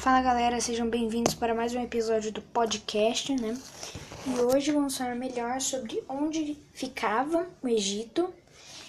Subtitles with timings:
[0.00, 3.54] Fala galera, sejam bem-vindos para mais um episódio do podcast, né?
[4.26, 8.32] E hoje vamos falar melhor sobre onde ficava o Egito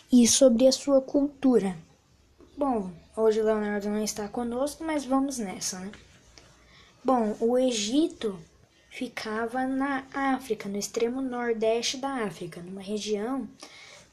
[0.10, 1.76] e sobre a sua cultura.
[2.56, 5.92] Bom, hoje o Leonardo não está conosco, mas vamos nessa, né?
[7.04, 8.40] Bom, o Egito
[8.90, 13.50] ficava na África, no extremo nordeste da África, numa região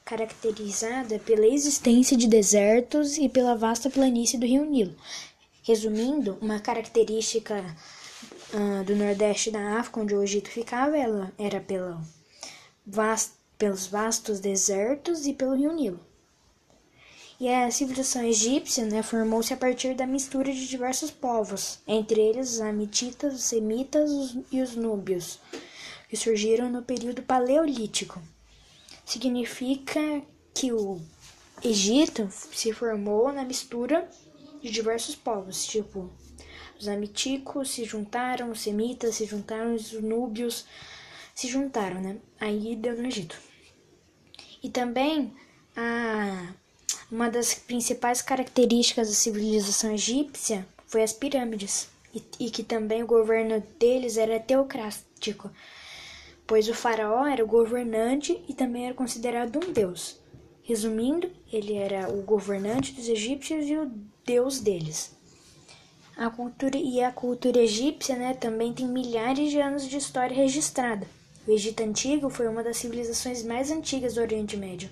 [0.03, 4.95] caracterizada pela existência de desertos e pela vasta planície do rio Nilo.
[5.63, 7.63] Resumindo, uma característica
[8.53, 12.01] uh, do nordeste da África, onde o Egito ficava, ela era pela
[12.85, 15.99] vast, pelos vastos desertos e pelo rio Nilo.
[17.39, 22.53] E a civilização egípcia né, formou-se a partir da mistura de diversos povos, entre eles
[22.53, 25.39] os amititas, os semitas e os núbios,
[26.09, 28.21] que surgiram no período paleolítico
[29.09, 30.21] significa
[30.53, 31.01] que o
[31.63, 34.07] Egito se formou na mistura
[34.61, 36.09] de diversos povos, tipo
[36.79, 40.65] os amiticos se juntaram, os semitas se juntaram, os núbios
[41.35, 42.17] se juntaram, né?
[42.39, 43.37] Aí deu no Egito.
[44.63, 45.33] E também
[45.75, 46.53] a
[47.11, 53.07] uma das principais características da civilização egípcia foi as pirâmides, e, e que também o
[53.07, 55.51] governo deles era teocrático
[56.49, 60.19] pois o faraó era o governante e também era considerado um deus.
[60.69, 63.91] Resumindo, ele era o governante dos egípcios e o
[64.23, 65.17] deus deles.
[66.15, 71.07] A cultura e a cultura egípcia, né, também tem milhares de anos de história registrada.
[71.47, 74.91] O Egito antigo foi uma das civilizações mais antigas do Oriente Médio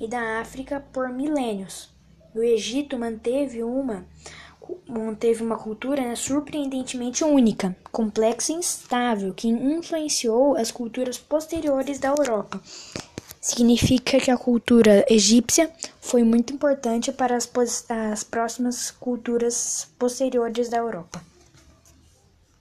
[0.00, 1.90] e da África por milênios.
[2.32, 4.06] O Egito manteve uma
[4.86, 12.10] manteve uma cultura né, surpreendentemente única, complexa e instável, que influenciou as culturas posteriores da
[12.10, 12.62] Europa.
[13.40, 17.48] Significa que a cultura egípcia foi muito importante para as,
[17.88, 21.29] as próximas culturas posteriores da Europa.